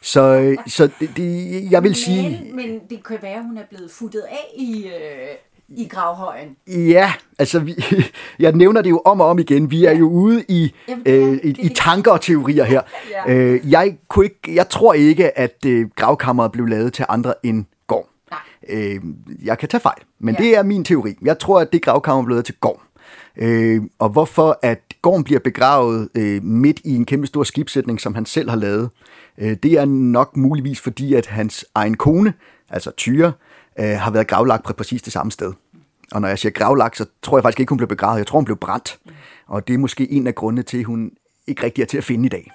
[0.00, 2.52] Så, så det, det, jeg vil sige...
[2.54, 5.36] Men det kan være, at hun er blevet futtet af i, øh,
[5.68, 6.56] i gravhøjen.
[6.66, 7.74] Ja, altså vi,
[8.38, 9.70] jeg nævner det jo om og om igen.
[9.70, 12.82] Vi er jo ude i, Jamen, øh, i, i tanker og teorier her.
[13.26, 13.34] ja.
[13.34, 17.64] øh, jeg, kunne ikke, jeg tror ikke, at øh, gravkammeret blev lavet til andre end
[17.86, 18.04] Gorm.
[18.68, 19.00] Øh,
[19.44, 20.44] jeg kan tage fejl, men ja.
[20.44, 21.14] det er min teori.
[21.22, 22.80] Jeg tror, at det gravkammer blev lavet til Gorm.
[23.36, 28.14] Øh, og hvorfor at Gorm bliver begravet øh, midt i en kæmpe stor skibsætning, som
[28.14, 28.90] han selv har lavet,
[29.40, 32.34] Øh, det er nok muligvis fordi, at hans egen kone,
[32.70, 33.32] altså Tyre,
[33.80, 35.52] øh, har været gravlagt på præcis det samme sted.
[36.12, 38.18] Og når jeg siger gravlagt, så tror jeg faktisk ikke, hun blev begravet.
[38.18, 38.98] Jeg tror, hun blev brændt.
[39.46, 41.10] Og det er måske en af grundene til, at hun
[41.46, 42.50] ikke rigtig er til at finde i dag.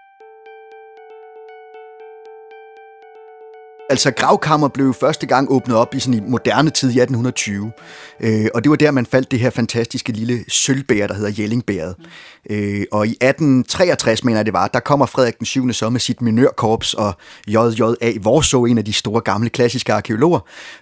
[3.90, 7.72] Altså gravkammer blev første gang åbnet op i sådan i moderne tid i 1820.
[8.20, 11.96] Øh, og det var der, man faldt det her fantastiske lille sølvbær, der hedder Jellingbæret.
[12.50, 15.74] Øh, og i 1863, mener jeg det var, der kommer Frederik den 7.
[15.74, 17.14] så med sit minørkorps og
[17.48, 20.40] JJA Vorså, en af de store gamle klassiske arkeologer.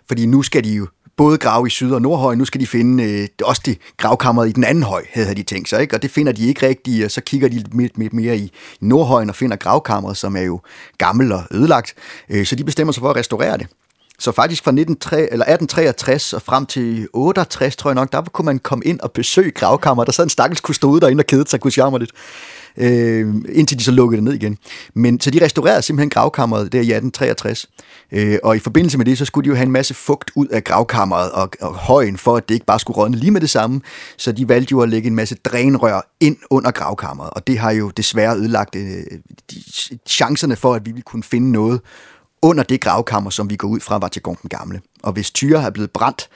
[0.07, 3.03] Fordi nu skal de jo både grave i Syd- og Nordhøj, nu skal de finde
[3.03, 5.95] øh, også det gravkammeret i den anden høj, havde de tænkt sig, ikke?
[5.95, 9.29] og det finder de ikke rigtigt, og så kigger de lidt, lidt mere i Nordhøjen
[9.29, 10.59] og finder gravkammeret, som er jo
[10.97, 11.93] gammel og ødelagt,
[12.29, 13.67] øh, så de bestemmer sig for at restaurere det.
[14.19, 18.45] Så faktisk fra 1963, eller 1863 og frem til 68, tror jeg nok, der kunne
[18.45, 20.07] man komme ind og besøge gravkammeret.
[20.07, 22.11] Der sad en stakkels kustode derinde og kedede sig, kunne lidt
[22.77, 24.57] øh, indtil de så lukkede det ned igen.
[24.93, 27.69] Men så de restaurerede simpelthen gravkammeret der i 1863.
[28.11, 30.47] Øh, og i forbindelse med det, så skulle de jo have en masse fugt ud
[30.47, 33.49] af gravkammeret og, og højen, for at det ikke bare skulle rådne lige med det
[33.49, 33.81] samme.
[34.17, 37.71] Så de valgte jo at lægge en masse drænrør ind under gravkammeret, og det har
[37.71, 39.03] jo desværre ødelagt øh,
[39.51, 39.63] de,
[40.07, 41.81] chancerne for, at vi ville kunne finde noget
[42.41, 44.81] under det gravkammer, som vi går ud fra, var til den Gamle.
[45.03, 46.29] Og hvis Tyre har blevet brændt,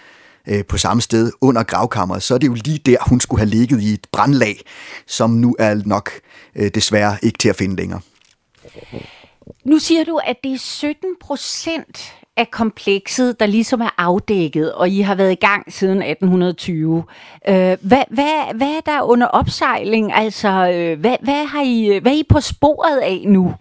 [0.47, 3.49] øh, på samme sted under gravkammeret, så er det jo lige der, hun skulle have
[3.49, 4.61] ligget i et brandlag,
[5.07, 6.09] som nu er nok
[6.55, 7.99] øh, desværre ikke til at finde længere.
[9.63, 14.89] Nu siger du, at det er 17 procent af komplekset, der ligesom er afdækket, og
[14.89, 17.03] I har været i gang siden 1820.
[17.47, 20.13] Øh, hvad, hvad, hvad er der under opsejling?
[20.13, 23.53] Altså, øh, hvad, hvad, har I, hvad er I på sporet af nu?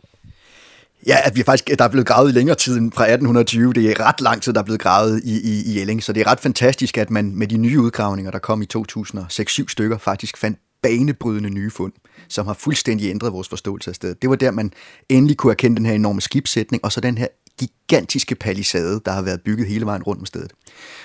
[1.07, 3.73] Ja, at vi faktisk, der er blevet gravet i længere tid end fra 1820.
[3.73, 6.21] Det er ret lang tid, der er blevet gravet i, i, i Elling, så det
[6.21, 10.37] er ret fantastisk, at man med de nye udgravninger, der kom i 2006-7 stykker, faktisk
[10.37, 11.93] fandt banebrydende nye fund,
[12.29, 14.23] som har fuldstændig ændret vores forståelse af stedet.
[14.23, 14.73] Det var der, man
[15.09, 17.27] endelig kunne erkende den her enorme skibssætning, og så den her
[17.59, 20.53] gigantiske palisade, der har været bygget hele vejen rundt om stedet.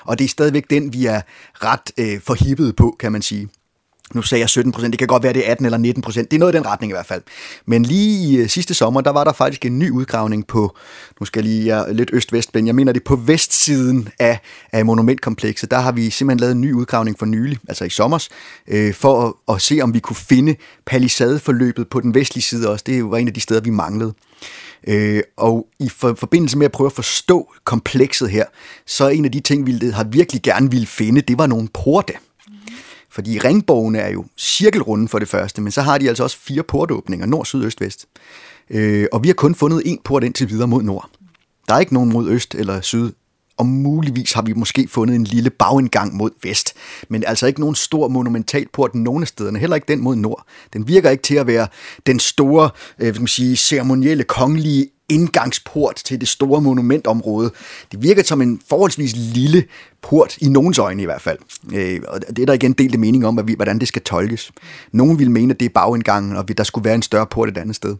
[0.02, 1.22] Og det er stadigvæk den, vi er
[1.54, 3.50] ret øh, forhippet på, kan man sige
[4.14, 6.32] nu sagde jeg 17 procent, det kan godt være, det er 18 eller 19 procent.
[6.32, 7.22] Det er noget i den retning i hvert fald.
[7.66, 10.76] Men lige i øh, sidste sommer, der var der faktisk en ny udgravning på,
[11.20, 14.40] nu skal jeg lige jeg lidt øst-vest, men jeg mener det på vestsiden af,
[14.72, 15.72] af monumentkomplekset.
[15.72, 18.30] Der har vi simpelthen lavet en ny udgravning for nylig, altså i sommers,
[18.68, 22.84] øh, for at, at se, om vi kunne finde palisadeforløbet på den vestlige side også.
[22.88, 24.14] Det var en af de steder, vi manglede.
[24.88, 28.46] Øh, og i for, forbindelse med at prøve at forstå komplekset her,
[28.86, 32.14] så en af de ting, vi har virkelig gerne ville finde, det var nogle porte.
[33.20, 36.64] Fordi ringbogene er jo cirkelrunde for det første, men så har de altså også fire
[36.64, 38.06] portåbninger, nord, syd, øst, vest.
[38.70, 41.10] Øh, og vi har kun fundet en port indtil videre mod nord.
[41.68, 43.12] Der er ikke nogen mod øst eller syd,
[43.58, 46.74] og muligvis har vi måske fundet en lille bagindgang mod vest,
[47.10, 50.46] men altså ikke nogen stor monumental port nogen af stederne, heller ikke den mod nord.
[50.74, 51.68] Den virker ikke til at være
[52.06, 57.52] den store, øh, skal man sige, ceremonielle, kongelige indgangsport til det store monumentområde.
[57.92, 59.64] Det virker som en forholdsvis lille
[60.02, 61.38] port, i nogens øjne i hvert fald.
[61.74, 64.52] Øh, og det er der igen delte mening om, hvordan det skal tolkes.
[64.92, 67.58] Nogen vil mene, at det er bagindgangen, og der skulle være en større port et
[67.58, 67.96] andet sted.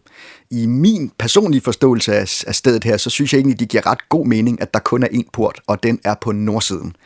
[0.50, 2.14] I min personlige forståelse
[2.46, 5.02] af stedet her, så synes jeg egentlig, det giver ret god mening, at der kun
[5.02, 6.96] er én port, og den er på nordsiden.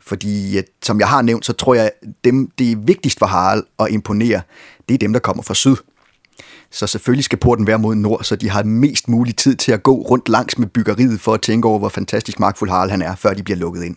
[0.00, 3.64] Fordi, som jeg har nævnt, så tror jeg, at dem, det er vigtigst for Harald
[3.78, 4.40] at imponere,
[4.88, 5.76] det er dem, der kommer fra syd.
[6.72, 9.82] Så selvfølgelig skal porten være mod nord, så de har mest mulig tid til at
[9.82, 13.14] gå rundt langs med byggeriet for at tænke over, hvor fantastisk magtfuld Harald han er,
[13.14, 13.96] før de bliver lukket ind.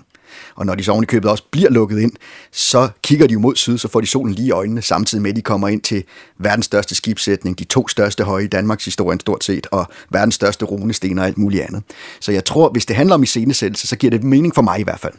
[0.56, 2.12] Og når de så oven i købet også bliver lukket ind,
[2.52, 5.30] så kigger de jo mod syd, så får de solen lige i øjnene, samtidig med,
[5.30, 6.04] at de kommer ind til
[6.40, 10.66] verdens største skibssætning, de to største høje i Danmarks historie stort set, og verdens største
[10.66, 11.84] runesten og alt muligt andet.
[12.20, 14.84] Så jeg tror, hvis det handler om iscenesættelse, så giver det mening for mig i
[14.84, 15.14] hvert fald.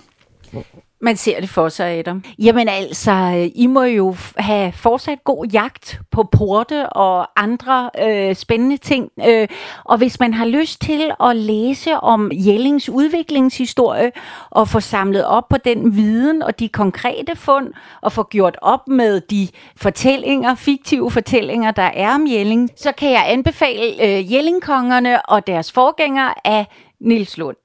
[1.00, 2.24] Man ser det for sig, Adam.
[2.38, 3.12] Jamen altså,
[3.54, 9.10] I må jo have fortsat god jagt på porte og andre øh, spændende ting.
[9.28, 9.48] Øh,
[9.84, 14.12] og hvis man har lyst til at læse om Jellings udviklingshistorie
[14.50, 18.88] og få samlet op på den viden og de konkrete fund og få gjort op
[18.88, 25.26] med de fortællinger, fiktive fortællinger, der er om Jelling, så kan jeg anbefale øh, Jellingkongerne
[25.26, 26.66] og deres forgængere af
[27.00, 27.56] Nils Lund.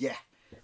[0.00, 0.06] Ja.
[0.06, 0.14] Yeah.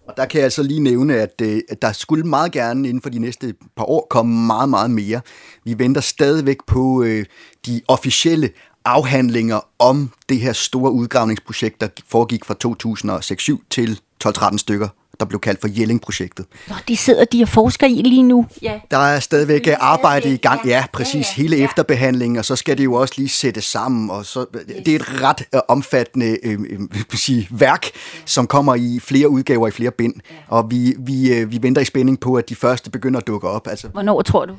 [0.07, 3.01] Og der kan jeg altså lige nævne, at, øh, at der skulle meget gerne inden
[3.01, 5.21] for de næste par år komme meget, meget mere.
[5.63, 7.25] Vi venter stadigvæk på øh,
[7.65, 8.49] de officielle
[8.85, 14.87] afhandlinger om det her store udgravningsprojekt, der foregik fra 2006 til 12-13 stykker
[15.19, 16.45] der blev kaldt for Jelling-projektet.
[16.67, 18.45] Nå, de sidder de og forsker i lige nu.
[18.61, 18.79] Ja.
[18.91, 21.41] Der er stadigvæk arbejde i gang, ja, præcis, ja, ja.
[21.41, 24.45] hele efterbehandlingen, og så skal det jo også lige sættes sammen, og så,
[24.85, 27.85] det er et ret uh, omfattende uh, sige, værk,
[28.25, 30.13] som kommer i flere udgaver i flere bind,
[30.47, 33.47] og vi, vi, uh, vi venter i spænding på, at de første begynder at dukke
[33.47, 33.67] op.
[33.67, 34.53] Altså, Hvornår tror du?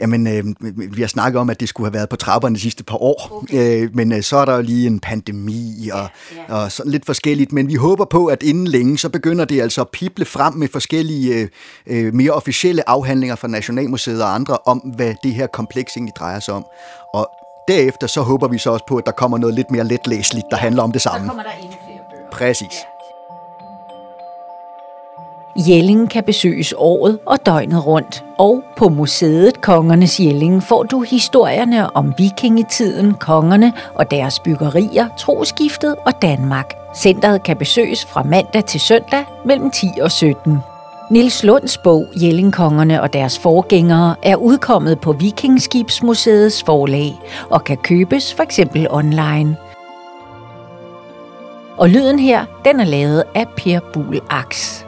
[0.00, 2.84] Jamen, uh, vi har snakket om, at det skulle have været på trapperne de sidste
[2.84, 3.86] par år, okay.
[3.86, 6.54] uh, men uh, så er der jo lige en pandemi, og, ja, ja.
[6.54, 9.80] og sådan lidt forskelligt, men vi håber på, at inden længe, så begynder det altså
[9.80, 11.48] at pible frem med forskellige
[11.86, 16.40] øh, mere officielle afhandlinger fra Nationalmuseet og andre om, hvad det her kompleks egentlig drejer
[16.40, 16.66] sig om.
[17.14, 17.30] Og
[17.68, 20.56] derefter så håber vi så også på, at der kommer noget lidt mere letlæseligt, der
[20.56, 21.26] handler om det samme.
[21.26, 22.30] Så kommer der endnu flere bøger.
[22.32, 22.95] Præcis.
[25.58, 28.24] Jelling kan besøges året og døgnet rundt.
[28.38, 35.96] Og på museet Kongernes Jelling får du historierne om vikingetiden, kongerne og deres byggerier, troskiftet
[36.06, 36.74] og Danmark.
[36.96, 40.58] Centret kan besøges fra mandag til søndag mellem 10 og 17.
[41.10, 47.12] Nils Lunds bog Jellingkongerne og deres forgængere er udkommet på Vikingskibsmuseets forlag
[47.50, 49.56] og kan købes for eksempel online.
[51.76, 54.85] Og lyden her, den er lavet af Per Buhl Aks.